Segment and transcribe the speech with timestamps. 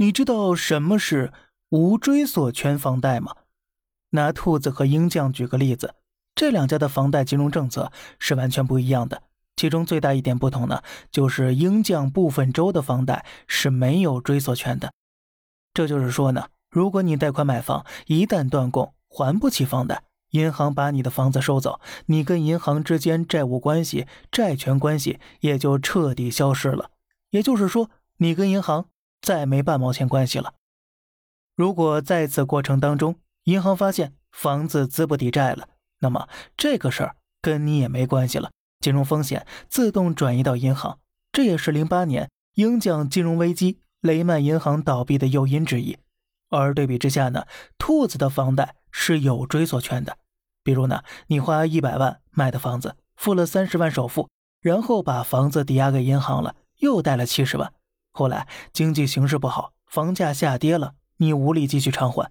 [0.00, 1.30] 你知道什么是
[1.68, 3.34] 无追索权房贷吗？
[4.12, 5.94] 拿兔子和鹰酱举个例子，
[6.34, 9.22] 这两家的房贷金融政策是完全不一样的。
[9.56, 10.82] 其中最大一点不同呢，
[11.12, 14.90] 就是鹰酱部分州的房贷是没有追索权的。
[15.74, 26.88] 这就是说呢，如果你贷款买房，一旦断供还不起房贷，银行把你的房子收走，你跟银行之间债务关系、债权关系也就彻底消失了。
[27.28, 28.86] 也就是说，你跟银行
[29.22, 30.54] 再没半毛钱关系了。
[31.56, 35.68] 如果在此过程当中，银行发现房子资不抵债了，
[35.98, 38.50] 那么这个事儿跟你也没关系了。
[38.80, 40.98] 金融风险自动转移到银行，
[41.32, 45.98] 这也是零八年英将金融危机、雷曼银行倒闭的诱因之一。
[46.48, 50.16] 而对比之下呢，兔子的房贷是有追索权的。
[50.64, 54.28] 比如呢，你花一百万买的房子，付了三十万首付，
[54.60, 57.72] 然后把房子抵押给银行了，又贷了七十万。
[58.10, 62.30] 后来经济形势不好，房价下跌了，你无力继续偿还。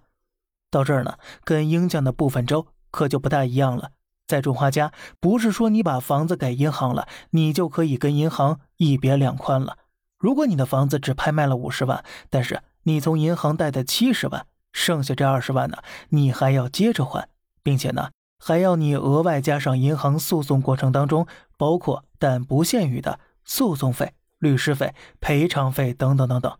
[0.69, 3.91] 到这儿呢，跟鹰酱的部分州可就不大一样了。
[4.27, 9.77] 在种花家，不是说你把房子给银行了，你就可以跟银行一别两宽了。
[10.19, 15.77] 如果你的房子只拍卖了五十万，但是你从银行贷的七十万，剩下这二十万呢，
[16.09, 17.27] 你还要接着还，
[17.63, 21.25] 并且呢，还要你额外加上银行诉讼过程当中
[21.57, 26.57] 包括但不限于的诉讼费、律师费、赔偿费等等等等。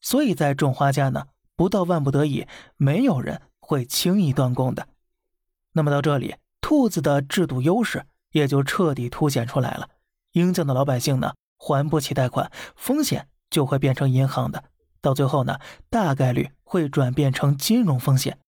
[0.00, 4.86] 所以在种花家呢，不到万不得已，没有人会轻易断供的。
[5.72, 6.36] 那么到这里。
[6.68, 9.88] 兔子的制度优势也就彻底凸显出来了。
[10.32, 14.64] 鹰酱的老百姓呢，还不起贷款，风险就会变成银行的，
[15.00, 18.38] 到最后呢，大概率会转变成金融风险。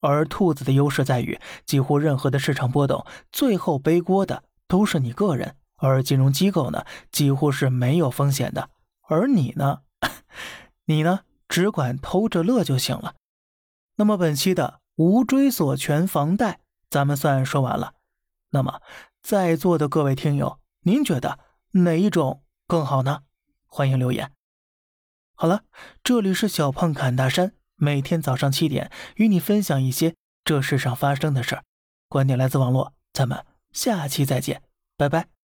[0.00, 5.56] 而兔子的优势在于，几乎任何的市场波动，最后背锅的都是你个人。
[5.78, 8.70] 而金融机构呢，几乎是没有风险的。
[9.08, 9.80] 而你呢，
[10.86, 13.16] 你呢，只管偷着乐就行了。
[13.96, 16.60] 那么本期的无追索权房贷。
[16.90, 17.96] 咱们算说完了，
[18.48, 18.80] 那么
[19.20, 21.38] 在座的各位听友，您觉得
[21.72, 23.24] 哪一种更好呢？
[23.66, 24.32] 欢迎留言。
[25.34, 25.64] 好了，
[26.02, 31.64] 这里是小胖侃大山，每天早上七点与你分享一些这世上发生的事儿，
[32.08, 34.62] 观点来自网络，咱们下期再见，
[34.96, 35.37] 拜拜。